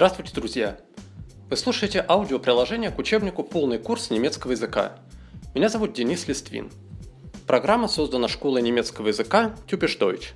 [0.00, 0.78] Здравствуйте, друзья!
[1.50, 4.92] Вы слушаете аудиоприложение к учебнику «Полный курс немецкого языка».
[5.54, 6.70] Меня зовут Денис Листвин.
[7.46, 10.28] Программа создана школой немецкого языка Typisch Deutsch.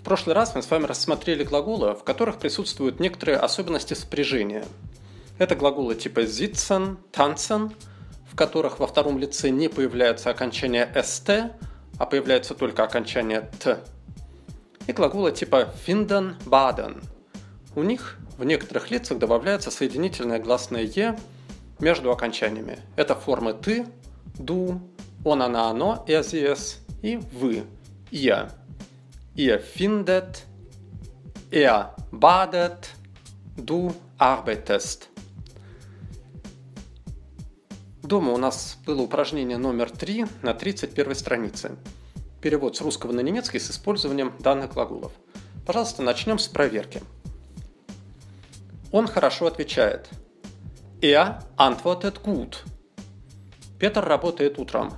[0.00, 4.64] В прошлый раз мы с вами рассмотрели глаголы, в которых присутствуют некоторые особенности спряжения.
[5.38, 7.72] Это глаголы типа sitzen, tanzen,
[8.30, 11.50] в которых во втором лице не появляется окончание st,
[11.98, 13.80] а появляется только окончание т.
[14.86, 17.02] И глаголы типа finden, baden–
[17.78, 21.16] у них в некоторых лицах добавляется соединительное гласное «е»
[21.78, 22.80] между окончаниями.
[22.96, 23.86] Это формы «ты»,
[24.38, 24.80] «ду»,
[25.24, 26.58] «он», «она», «оно», «er», «sie»,
[27.02, 27.64] и «вы»,
[28.10, 28.50] «ihr».
[29.36, 30.42] «Ihr findet»,
[31.52, 32.90] «er badet»,
[33.56, 35.04] «du arbeitest».
[38.02, 41.76] Дома у нас было упражнение номер 3 на 31 странице.
[42.40, 45.12] Перевод с русского на немецкий с использованием данных глаголов.
[45.66, 47.02] Пожалуйста, начнем с проверки–
[48.92, 50.08] он хорошо отвечает.
[51.00, 52.64] Er antwortet gut.
[53.78, 54.94] Петр работает утром.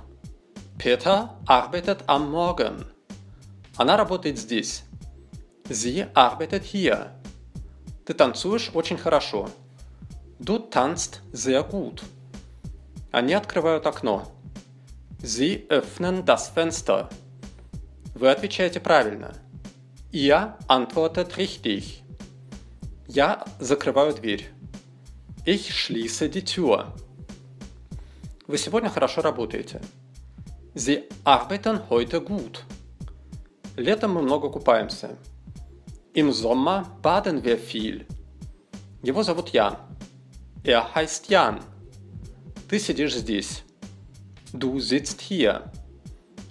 [0.77, 2.85] Peter arbeitet am Morgen.
[3.77, 4.83] Она работает здесь.
[5.69, 7.11] Sie arbeitet hier.
[8.05, 9.49] Ты танцуешь очень хорошо.
[10.39, 12.03] Du tanzt sehr gut.
[13.11, 14.31] Они открывают окно.
[15.21, 17.09] Sie öffnen das Fenster.
[18.15, 19.33] Вы отвечаете правильно.
[20.11, 22.03] Ihr antwortet richtig.
[23.13, 24.49] Я закрываю дверь.
[25.45, 26.93] Ich schließe die Tür.
[28.47, 29.81] Вы сегодня хорошо работаете.
[30.75, 32.63] Sie arbeiten heute gut.
[33.75, 35.17] Летом мы много купаемся.
[36.13, 38.07] Im Sommer baden wir viel.
[39.03, 39.75] Его зовут Ян.
[40.63, 41.59] Er heißt Jan.
[42.69, 43.63] Ты сидишь здесь.
[44.53, 45.69] Du sitzt hier.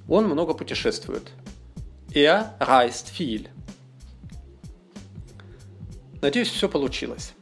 [0.06, 1.32] Он много путешествует.
[2.12, 3.48] Er reist viel.
[6.20, 7.32] Надеюсь, все получилось.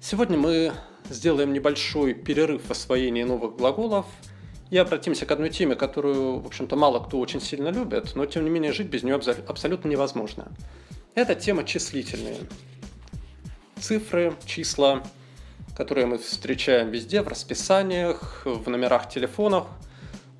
[0.00, 0.72] Сегодня мы
[1.10, 4.06] сделаем небольшой перерыв в освоении новых глаголов
[4.70, 8.44] и обратимся к одной теме, которую, в общем-то, мало кто очень сильно любит, но, тем
[8.44, 10.50] не менее, жить без нее абсолютно невозможно.
[11.14, 12.38] Это тема числительные.
[13.78, 15.02] Цифры, числа,
[15.76, 19.66] которые мы встречаем везде, в расписаниях, в номерах телефонов.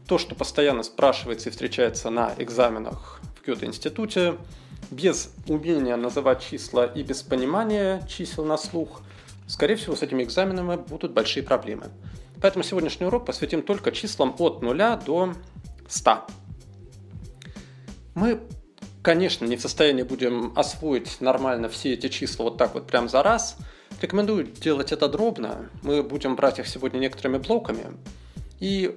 [0.08, 4.38] То, что постоянно спрашивается и встречается на экзаменах в Гёте-институте–
[4.90, 9.02] без умения называть числа и без понимания чисел на слух,
[9.46, 11.90] скорее всего, с этими экзаменами будут большие проблемы.
[12.40, 15.34] Поэтому сегодняшний урок посвятим только числам от 0 до
[15.88, 16.26] 100.
[18.14, 18.40] Мы,
[19.02, 23.22] конечно, не в состоянии будем освоить нормально все эти числа вот так вот прям за
[23.22, 23.56] раз.
[24.00, 25.68] Рекомендую делать это дробно.
[25.82, 27.84] Мы будем брать их сегодня некоторыми блоками.
[28.58, 28.96] И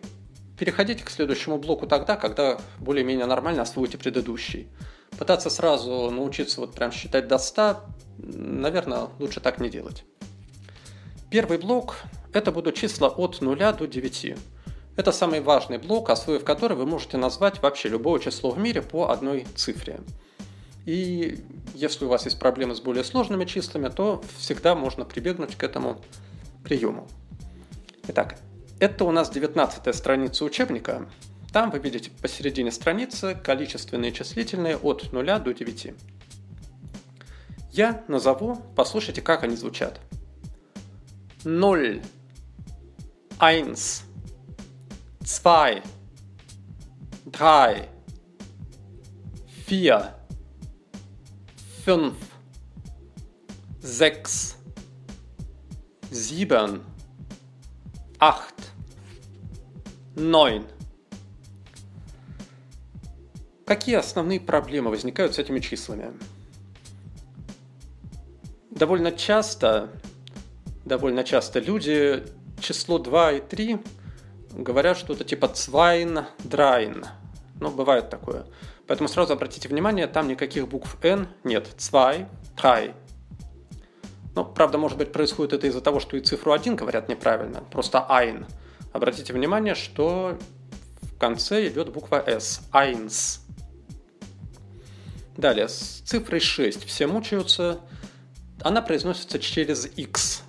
[0.57, 4.67] переходите к следующему блоку тогда, когда более-менее нормально освоите предыдущий.
[5.23, 7.77] Пытаться сразу научиться вот прям считать до 100,
[8.17, 10.03] наверное, лучше так не делать.
[11.31, 11.95] Первый блок–
[12.33, 14.35] это будут числа от 0 до 9.
[14.97, 19.11] Это самый важный блок, освоив который вы можете назвать вообще любое число в мире по
[19.11, 20.01] одной цифре.
[20.85, 21.39] И
[21.73, 26.01] если у вас есть проблемы с более сложными числами, то всегда можно прибегнуть к этому
[26.65, 27.07] приему.
[28.09, 28.37] Итак,
[28.81, 31.07] это у нас 19 страница учебника.
[31.53, 35.93] Там вы видите посередине страницы количественные числительные от 0 до 9.
[37.71, 40.01] Я назову, послушайте, как они звучат.
[41.43, 42.01] 0,
[43.37, 43.75] 1,
[45.19, 45.71] 2,
[47.31, 47.89] 3,
[49.67, 50.15] 4,
[51.85, 52.13] 5,
[53.83, 54.55] 6,
[56.11, 56.81] 7,
[58.19, 58.41] 8,
[60.15, 60.82] 9.
[63.73, 66.13] Какие основные проблемы возникают с этими числами?
[68.69, 69.89] Довольно часто,
[70.85, 72.23] довольно часто люди
[72.61, 73.79] число 2 и 3
[74.51, 77.07] говорят что-то типа цвайн, драйн.
[77.59, 78.45] Ну, бывает такое.
[78.85, 81.67] Поэтому сразу обратите внимание, там никаких букв N нет.
[81.75, 82.93] Цвай, трай.
[84.35, 87.63] Ну, правда, может быть, происходит это из-за того, что и цифру 1 говорят неправильно.
[87.71, 88.45] Просто ein.
[88.91, 90.37] Обратите внимание, что
[91.01, 92.61] в конце идет буква S.
[92.71, 93.39] Eins.
[95.37, 97.79] Далее, с цифрой 6 все мучаются.
[98.61, 100.43] Она произносится через X.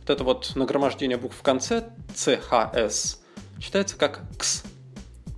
[0.00, 3.18] Вот это вот нагромождение букв в конце, CHS,
[3.58, 4.64] читается как X.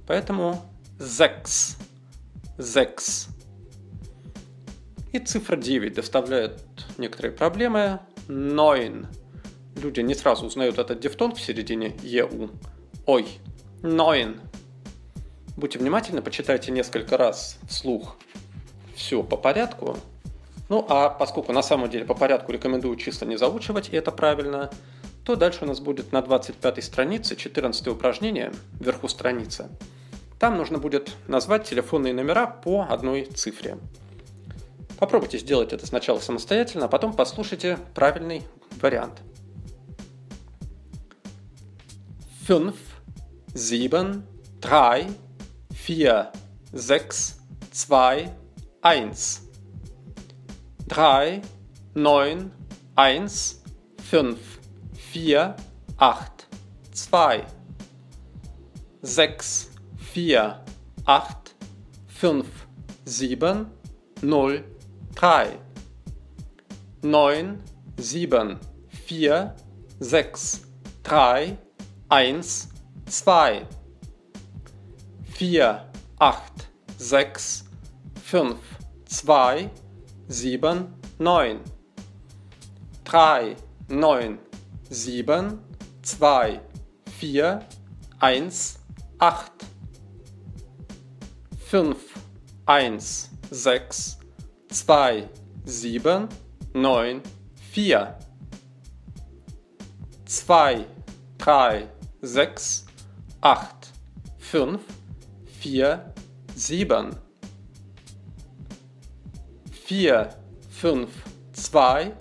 [0.07, 0.63] Поэтому
[0.99, 1.77] ZEX.
[2.59, 3.29] ZEX.
[5.13, 6.61] И цифра 9 доставляет
[6.99, 8.01] некоторые проблемы.
[8.29, 9.07] 9.
[9.77, 12.51] Люди не сразу узнают этот дифтонг в середине ЕУ.
[13.07, 13.27] Ой,
[13.83, 14.37] 9.
[15.57, 18.17] Будьте внимательны, почитайте несколько раз вслух
[18.95, 19.97] все по порядку.
[20.69, 24.71] Ну а поскольку на самом деле по порядку рекомендую числа не заучивать, и это правильно,
[25.25, 29.69] то дальше у нас будет на 25 странице 14 упражнение вверху страницы.
[30.39, 33.79] Там нужно будет назвать телефонные номера по одной цифре.
[34.99, 38.43] Попробуйте сделать это сначала самостоятельно, а потом послушайте правильный
[38.81, 39.21] вариант.
[42.47, 42.75] 5,
[43.55, 44.23] 7,
[44.61, 45.07] 3,
[45.87, 46.27] 4,
[46.73, 47.35] 6,
[47.89, 48.42] 2,
[48.83, 49.13] 1.
[50.89, 51.41] 3,
[51.95, 52.51] 9,
[52.97, 53.29] 1,
[53.99, 54.37] 5,
[54.97, 55.57] 4,
[56.01, 56.49] 8,
[56.93, 57.47] 2,
[59.05, 60.65] 6, 4,
[61.07, 61.55] 8,
[62.09, 62.45] 5,
[63.07, 63.67] 7,
[64.21, 64.65] 0,
[65.15, 65.61] 3,
[67.03, 67.59] 9,
[67.99, 68.59] 7,
[68.91, 69.55] 4,
[70.01, 70.67] 6,
[71.05, 71.57] 3,
[72.11, 72.43] 1,
[73.07, 73.67] 2,
[75.39, 75.87] 4,
[76.19, 76.69] 8,
[76.99, 77.72] 6,
[78.33, 78.57] 5,
[79.05, 79.69] 2,
[80.31, 80.89] 7,
[81.19, 81.61] 9,
[83.05, 83.57] 3,
[83.91, 84.39] 9,
[84.91, 85.59] 7,
[86.03, 86.61] 2,
[87.05, 87.63] 4,
[88.23, 88.79] 1,
[89.21, 89.67] 8,
[91.59, 91.95] 5,
[92.67, 93.01] 1,
[93.51, 94.19] 6,
[94.71, 95.29] 2,
[95.67, 96.29] 7,
[96.73, 97.23] 9,
[97.75, 98.19] 4,
[100.25, 100.87] 2,
[101.37, 101.87] 3,
[102.23, 102.87] 6,
[103.43, 103.93] 8,
[104.39, 104.81] 5,
[105.61, 106.01] 4,
[106.57, 107.32] 7,
[109.93, 110.31] 4,
[110.71, 111.07] 5,
[111.53, 112.15] 2,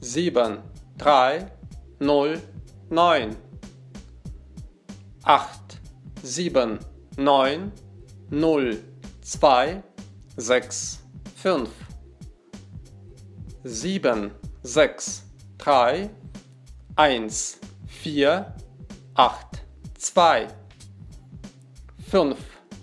[0.00, 0.62] 7,
[0.96, 1.50] 3,
[2.00, 2.40] 0,
[2.88, 3.36] 9,
[5.26, 5.80] 8,
[6.22, 6.80] 7,
[7.18, 7.72] 9,
[8.30, 8.78] 0,
[9.20, 9.82] 2,
[10.38, 11.02] 6,
[11.36, 11.68] 5,
[13.66, 14.32] 7,
[14.64, 15.24] 6,
[15.58, 16.10] 3,
[16.96, 17.28] 1,
[17.86, 18.46] 4,
[19.14, 19.62] 8,
[19.98, 20.48] 2,
[22.10, 22.36] 5,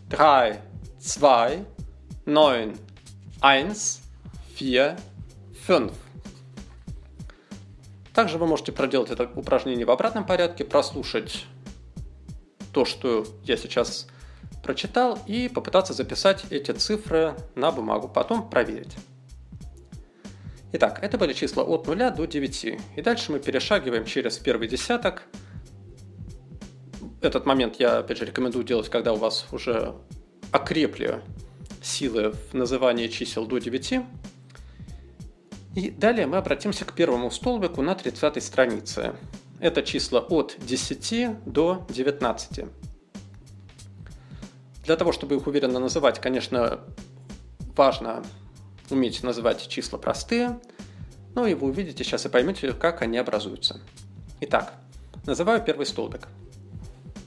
[0.10, 0.62] 3,
[1.00, 1.66] 2,
[2.28, 2.80] 9,
[3.42, 4.07] 1,
[4.58, 4.98] 4,
[5.68, 5.92] 5.
[8.14, 11.46] Также вы можете проделать это упражнение в обратном порядке, прослушать
[12.74, 14.08] то, что я сейчас
[14.64, 18.96] прочитал, и попытаться записать эти цифры на бумагу, потом проверить.
[20.74, 22.66] Итак, это были числа от 0 до 9.
[22.96, 25.24] И дальше мы перешагиваем через первый десяток.
[27.22, 29.96] Этот момент я, опять же, рекомендую делать, когда у вас уже
[30.52, 31.22] окрепли
[31.82, 34.02] силы в назывании чисел до 9.
[35.78, 39.14] И далее мы обратимся к первому столбику на 30 странице.
[39.60, 42.66] Это числа от 10 до 19.
[44.86, 46.80] Для того, чтобы их уверенно называть, конечно,
[47.76, 48.24] важно
[48.90, 50.60] уметь называть числа простые,
[51.36, 53.80] но и вы увидите сейчас и поймете, как они образуются.
[54.42, 54.74] Итак,
[55.28, 56.28] называю первый столбик.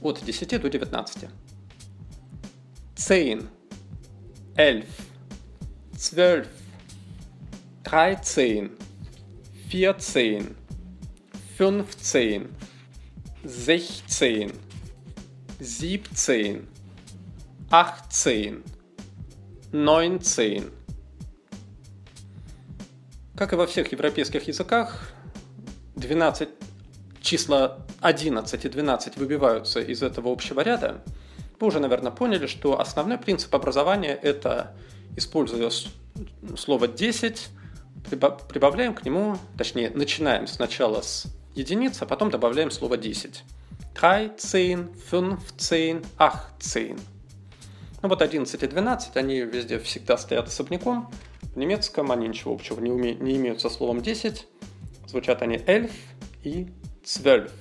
[0.01, 1.29] От 10 до 19.
[2.97, 3.47] Zehn,
[4.57, 4.87] elf,
[5.93, 6.49] zwölf,
[7.83, 8.71] dreizehn,
[9.69, 10.55] vierzehn,
[11.57, 12.49] fünfzehn,
[13.43, 14.51] sechzehn,
[15.59, 16.67] siebzehn,
[17.69, 18.63] achtzehn,
[19.71, 20.71] neunzehn.
[23.35, 25.13] Как и во всех европейских языках,
[25.95, 26.49] 12,
[27.21, 31.03] числа 11 и 12 выбиваются из этого общего ряда.
[31.59, 34.75] Вы уже, наверное, поняли, что основной принцип образования– это,
[35.15, 35.71] используя
[36.57, 37.49] слово 10,
[38.09, 43.43] прибавляем к нему, точнее, начинаем сначала с единиц, а потом добавляем слово 10.
[43.93, 44.39] 13,
[45.09, 46.97] 15, 18.
[48.03, 51.11] Ну вот 11 и 12, они везде всегда стоят особняком.
[51.53, 53.13] В немецком они ничего общего не, уме...
[53.13, 54.47] не имеют со словом 10.
[55.07, 55.91] Звучат они эльф
[56.43, 56.67] и
[57.03, 57.51] цвельф.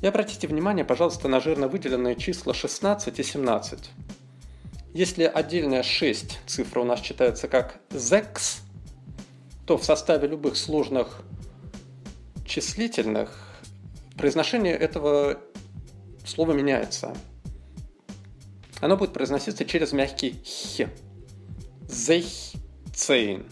[0.00, 3.90] И обратите внимание, пожалуйста, на жирно выделенные числа 16 и 17.
[4.98, 8.62] Если отдельная 6 цифра у нас читается как ZEX,
[9.64, 11.22] то в составе любых сложных
[12.44, 13.60] числительных
[14.16, 15.38] произношение этого
[16.26, 17.16] слова меняется.
[18.80, 20.42] Оно будет произноситься через мягкий
[20.76, 20.90] «х».
[21.88, 23.46] Зехцейн.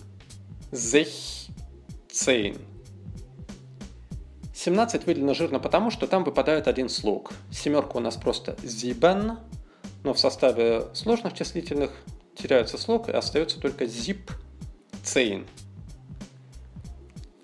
[0.72, 2.58] Зехцейн.
[4.52, 7.30] 17 выделено жирно потому, что там выпадает один слог.
[7.52, 9.38] Семерка у нас просто зибен,
[10.06, 11.90] но в составе сложных числительных
[12.36, 14.30] теряется слог и остается только zip
[15.02, 15.48] цейн.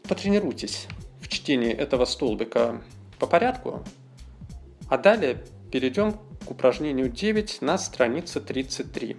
[0.05, 0.87] Потренируйтесь
[1.21, 2.81] в чтении этого столбика
[3.19, 3.83] по порядку,
[4.89, 5.43] а далее
[5.73, 6.13] перейдем
[6.47, 9.17] к упражнению 9 на странице 33.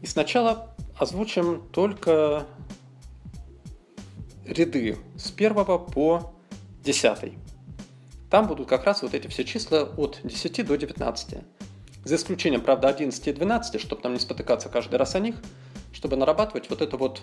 [0.00, 2.46] И сначала озвучим только
[4.46, 5.54] ряды с 1
[5.92, 6.32] по
[6.84, 7.34] 10.
[8.30, 11.38] Там будут как раз вот эти все числа от 10 до 19.
[12.04, 15.36] За исключением, правда, 11 и 12, чтобы нам не спотыкаться каждый раз о них.
[15.92, 17.22] чтобы нарабатывать вот это вот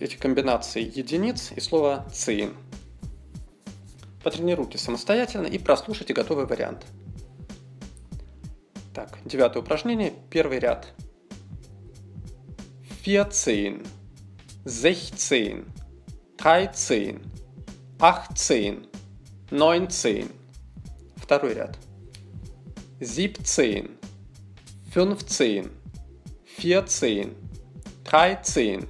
[0.00, 2.56] эти комбинации единиц и слова «цин».
[4.22, 6.84] Потренируйте самостоятельно и прослушайте готовый вариант.
[8.92, 10.92] Так, девятое упражнение, первый ряд.
[13.04, 13.86] Vierzehn,
[14.64, 15.68] sechzehn,
[16.36, 17.24] dreizehn,
[18.00, 18.88] achtzehn,
[19.50, 20.30] neunzehn.
[21.16, 21.78] Второй ряд.
[23.00, 23.98] Siebzehn,
[24.90, 25.70] fünfzehn,
[26.44, 27.34] vierzehn,
[28.04, 28.86] dreizehn,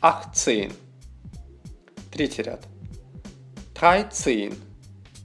[0.00, 0.72] achtzehn.
[2.10, 2.66] Третий ряд.
[3.74, 4.54] Dreizehn,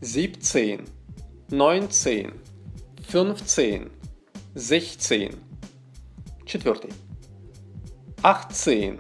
[0.01, 0.86] siebzehn,
[1.50, 2.34] neunzehn,
[3.08, 3.91] fünfzehn,
[4.55, 5.36] sechzehn.
[6.46, 6.91] Четвертый.
[8.24, 9.00] Achtzehn,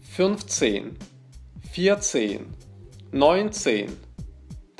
[0.00, 0.96] fünfzehn,
[1.72, 2.46] vierzehn,
[3.12, 3.96] neunzehn,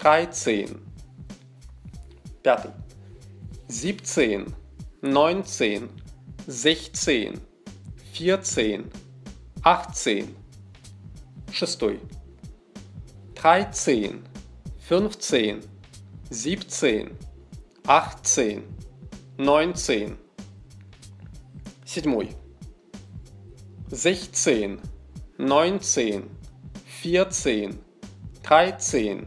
[0.00, 0.80] dreizehn.
[2.42, 2.72] Пятый.
[3.68, 4.46] Siebzehn,
[5.02, 5.90] neunzehn,
[6.46, 7.38] sechzehn,
[8.14, 8.90] vierzehn,
[9.62, 10.34] achtzehn.
[11.52, 12.00] Шестой.
[13.34, 14.22] Dreizehn,
[14.78, 15.60] fünfzehn,
[16.30, 17.10] siebzehn,
[17.86, 18.62] achtzehn,
[19.36, 20.16] neunzehn.
[21.84, 22.30] Седьмой.
[23.90, 24.80] Sechzehn,
[25.36, 26.30] neunzehn,
[26.86, 27.78] vierzehn,
[28.42, 29.26] dreizehn,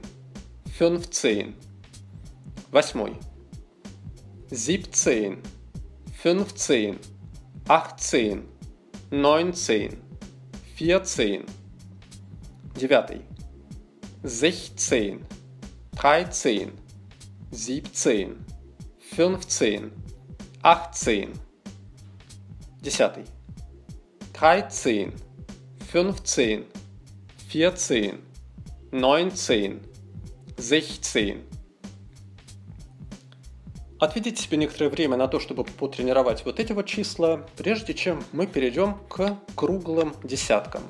[0.76, 1.54] fünfzehn.
[2.72, 3.16] Восьмой.
[4.50, 5.38] Siebzehn,
[6.20, 6.98] fünfzehn,
[7.68, 8.48] achtzehn,
[9.12, 10.02] neunzehn,
[10.76, 11.46] vierzehn.
[12.76, 13.22] Девятый.
[14.24, 15.24] Sechzehn,
[15.96, 16.72] dreizehn,
[17.52, 18.44] siebzehn,
[18.98, 19.92] fünfzehn,
[20.64, 21.34] achtzehn.
[22.82, 23.26] Десятый.
[24.34, 25.14] Dreizehn,
[25.88, 26.66] fünfzehn,
[27.48, 28.24] vierzehn,
[28.92, 29.80] neunzehn,
[30.58, 31.44] sechzehn.
[34.00, 38.48] Отведите себе некоторое время на то, чтобы потренировать вот эти вот числа, прежде чем мы
[38.48, 40.84] перейдем к круглым десяткам.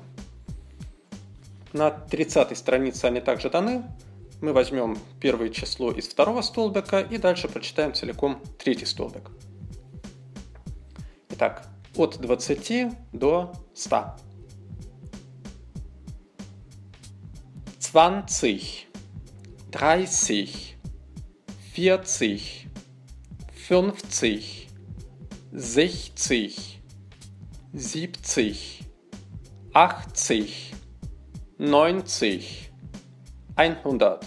[1.73, 3.83] На 30 странице они также даны.
[4.41, 9.29] Мы возьмем первое число из второго столбика и дальше прочитаем целиком третий столбик.
[11.29, 14.15] Итак, от 20 до 100.
[17.91, 18.82] 20,
[19.73, 20.77] 30,
[21.75, 22.05] 40,
[23.67, 23.97] 50,
[25.57, 25.97] 60,
[27.73, 28.85] 70,
[29.73, 30.03] 80,
[31.57, 32.69] 90,
[33.83, 34.19] 100.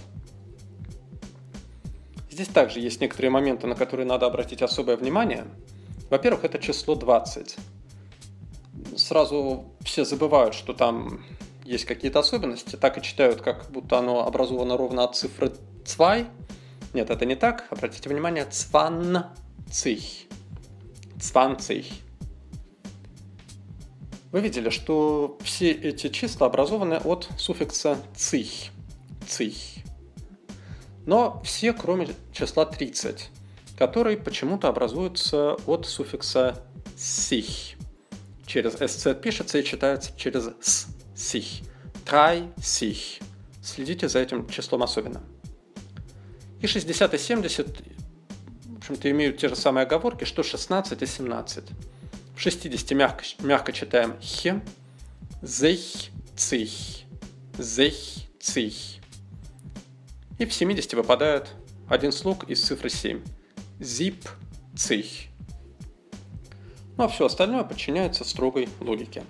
[2.28, 5.46] Здесь также есть некоторые моменты, на которые надо обратить особое внимание.
[6.10, 7.56] Во-первых, это число 20.
[8.96, 11.24] Сразу все забывают, что там
[11.66, 15.52] есть какие-то особенности, так и читают, как будто оно образовано ровно от цифры
[15.96, 16.26] 2,
[16.96, 17.66] нет, это не так.
[17.68, 20.00] Обратите внимание, цванцих.
[21.20, 21.84] Цванцих.
[24.32, 28.70] Вы видели, что все эти числа образованы от суффикса цих.
[29.28, 29.54] Цих.
[31.04, 33.28] Но все, кроме числа 30,
[33.78, 36.64] который почему-то образуется от суффикса
[36.96, 37.76] сих.
[38.46, 40.95] Через СЦ пишется и читается через с.
[41.16, 41.62] Сих.
[42.04, 43.20] Трай сих.
[43.62, 45.22] Следите за этим числом особенно.
[46.60, 47.66] И 60 и 70,
[48.66, 51.64] в общем-то, имеют те же самые оговорки, что 16 и 17.
[52.36, 54.60] В 60 мягко, мягко читаем х,
[55.42, 55.80] зех,
[56.36, 56.70] цих,
[57.58, 57.94] зех,
[58.38, 58.74] цих.
[60.38, 61.48] И в 70 выпадает
[61.88, 63.22] один слог из цифры 7.
[63.80, 64.28] Зип,
[64.76, 65.06] цих.
[66.98, 69.24] Ну а все остальное подчиняется строгой логике.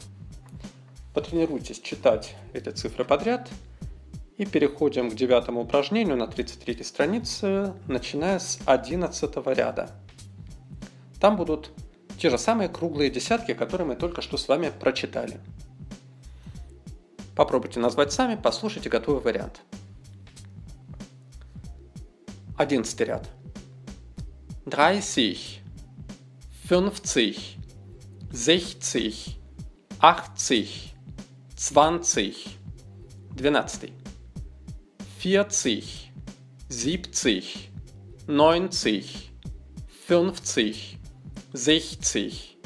[1.17, 3.49] Потренируйтесь читать эти цифры подряд–
[4.37, 9.91] и переходим к девятому упражнению на 33 странице, начиная с 11 ряда.
[11.21, 11.71] Там будут
[12.19, 15.41] те же самые круглые десятки, которые мы только что с вами прочитали.
[17.35, 19.63] Попробуйте назвать сами, послушайте готовый вариант.
[22.57, 23.29] Одиннадцатый ряд.
[24.65, 25.61] Dreißig,
[26.69, 27.57] fünfzig,
[28.33, 29.39] sechzig,
[30.01, 30.96] achtzig,
[31.57, 32.59] zwanzig.
[33.35, 33.93] Двенадцатый.
[35.19, 36.13] 40,
[36.69, 37.71] 70,
[38.29, 39.33] 90,
[40.09, 40.99] 50,
[41.55, 42.59] 60,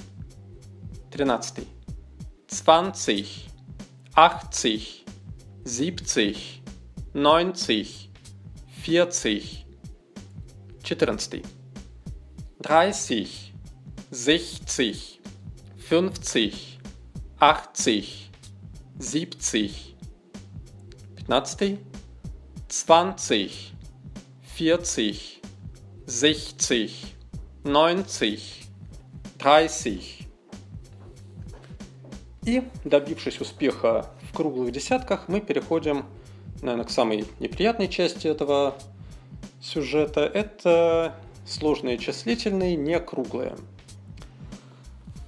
[1.10, 1.66] 13,
[2.48, 3.50] 20,
[4.16, 5.04] 80,
[5.64, 6.62] 70,
[7.14, 8.10] 90,
[8.82, 9.66] 40,
[10.82, 11.42] 14,
[12.62, 13.52] 30,
[14.12, 15.20] 60,
[15.78, 16.78] 50,
[17.40, 18.29] 80,
[19.00, 19.96] 70,
[21.16, 21.78] 15,
[22.68, 23.50] 20,
[24.56, 24.84] 40,
[26.06, 26.90] 60,
[27.64, 28.38] 90,
[29.38, 30.28] 30.
[32.44, 36.04] И, добившись успеха в круглых десятках, мы переходим,
[36.60, 38.76] наверное, к самой неприятной части этого
[39.62, 40.20] сюжета.
[40.20, 41.14] Это
[41.46, 43.56] сложные числительные, не круглые.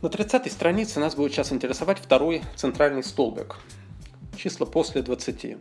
[0.02, 3.58] На 30 странице нас будет сейчас интересовать второй центральный столбик.
[4.36, 5.56] Числа после 20.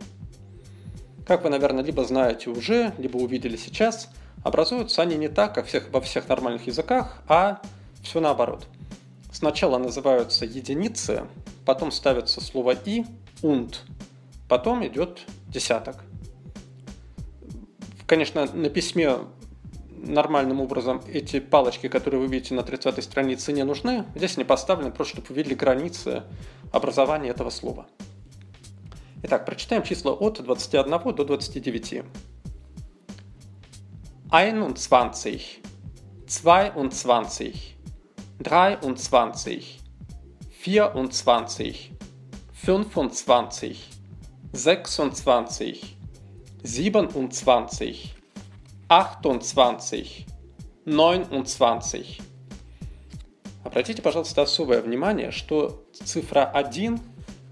[1.24, 4.08] Как вы, наверное, либо знаете уже, либо увидели сейчас,
[4.42, 7.62] образуются они не так, как всех, во всех нормальных языках, а
[8.02, 8.66] все наоборот.
[9.30, 11.22] Сначала называются единицы,
[11.64, 13.04] потом ставится слово «и»,
[13.42, 13.76] «und»,
[14.48, 16.02] потом идет десяток.
[18.08, 19.18] Конечно, на письме
[20.02, 24.04] нормальным образом эти палочки, которые вы видите на 30 странице, не нужны.
[24.14, 26.24] Здесь они поставлены просто, чтобы вы видели границы
[26.72, 27.86] образования этого слова.
[29.22, 32.02] Итак, прочитаем числа от 21 до 29.
[34.32, 35.38] 21, 22,
[42.62, 43.78] 23,
[44.52, 45.96] 24, 25, 26,
[46.62, 48.21] 27,
[48.92, 50.26] 28,
[50.84, 52.20] 29.
[53.64, 57.00] Обратите, пожалуйста, особое внимание, что цифра 1,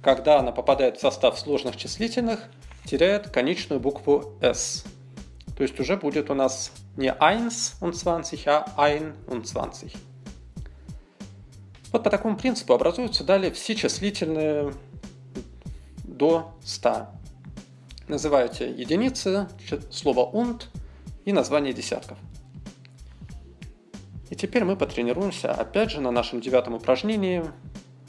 [0.02, 2.50] когда она попадает в состав сложных числительных,
[2.84, 4.84] теряет конечную букву S.
[5.56, 7.48] То есть уже будет у нас не 1
[7.80, 9.94] und 20, а 1 und 20.
[11.92, 14.74] Вот по такому принципу образуются далее все числительные
[16.04, 17.06] до 100.
[18.08, 19.48] Называете единицы,
[19.90, 20.64] слово und–
[21.24, 22.18] и название десятков.
[24.30, 27.44] И теперь мы потренируемся опять же на нашем девятом упражнении,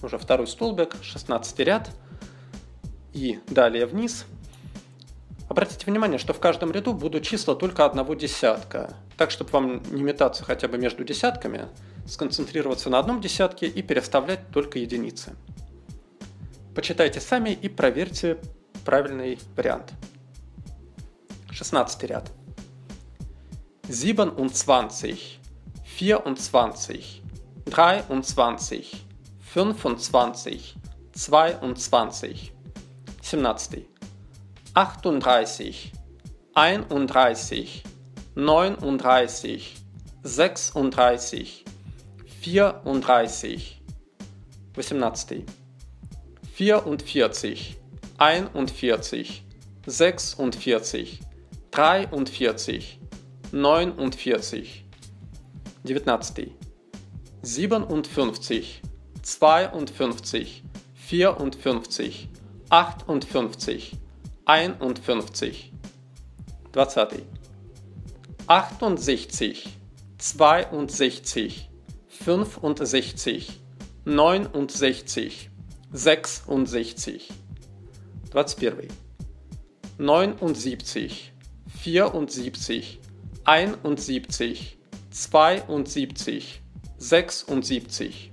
[0.04, 1.90] уже второй столбик, 16 ряд,
[3.14, 4.26] и далее вниз.
[5.50, 10.02] Обратите внимание, что в каждом ряду будут числа только одного десятка, так чтобы вам не
[10.02, 11.68] метаться хотя бы между десятками,
[12.08, 15.36] сконцентрироваться на одном десятке и переставлять только единицы.
[16.74, 18.38] Почитайте сами и проверьте
[18.86, 19.92] правильный вариант.
[21.52, 22.32] 16 ряд.
[23.92, 25.40] siebenundzwanzig,
[25.84, 27.22] vierundzwanzig,
[27.66, 29.06] dreiundzwanzig,
[29.42, 30.78] fünfundzwanzig,
[31.12, 32.54] zweiundzwanzig,
[33.22, 33.86] siebnадцati,
[34.74, 35.92] achtunddreißig,
[36.54, 37.84] einunddreißig,
[38.36, 39.76] neununddreißig,
[40.24, 41.66] sechsunddreißig,
[42.40, 43.82] vierunddreißig,
[44.74, 45.46] восемнадцати,
[46.54, 47.78] vierundvierzig,
[48.18, 49.44] einundvierzig,
[49.86, 51.20] sechsundvierzig,
[51.72, 53.01] dreiundvierzig,
[53.52, 54.86] 49,
[55.84, 56.56] 19,
[57.44, 57.90] 57,
[60.96, 62.30] 52,
[63.04, 63.98] 54,
[64.96, 65.72] 58,
[66.72, 67.10] 51,
[68.96, 69.64] 20,
[70.18, 71.70] 68, 62,
[72.08, 75.50] 65, 69, 66,
[76.48, 77.28] 21,
[80.00, 81.28] 79,
[82.28, 83.01] 74,
[83.45, 84.77] 71,
[85.11, 86.61] 72,
[86.99, 88.31] 76,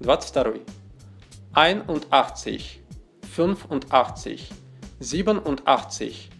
[0.00, 0.64] 22,
[1.54, 4.48] 81, 85, 87,
[5.00, 6.30] 83,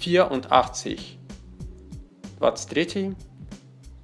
[0.00, 1.18] 84,
[2.38, 3.16] 23,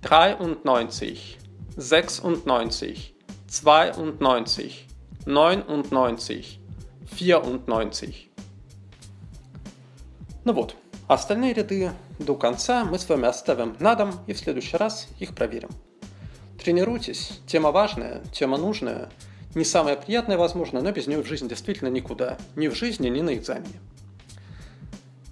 [0.03, 1.38] 93,
[1.77, 2.99] 96,
[3.46, 4.87] 92,
[5.27, 6.61] 99,
[7.66, 8.31] 94.
[10.44, 10.77] Ну вот,
[11.12, 15.36] Остальные ряды до конца мы с вами оставим на дом и в следующий раз их
[15.36, 15.67] проверим.
[16.58, 19.10] Тренируйтесь, тема важная, тема нужная,
[19.54, 22.38] не самая приятная, возможно, но без нее в жизни действительно никуда.
[22.56, 23.82] Ни в жизни, ни на экзамене.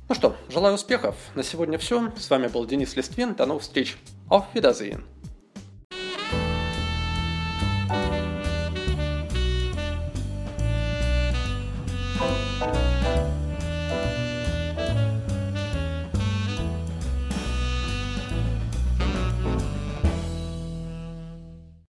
[0.10, 1.15] Ну что, желаю успехов.
[1.36, 2.12] На сегодня все.
[2.18, 3.34] С вами был Денис Листвин.
[3.34, 3.96] До новых встреч.
[4.30, 5.04] Auf Wiedersehen.